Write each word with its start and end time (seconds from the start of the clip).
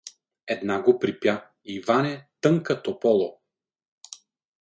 Една 0.53 0.77
го 0.85 0.95
припя: 0.99 1.35
Иване, 1.65 2.27
тънка 2.41 2.81
тополо. 2.83 3.29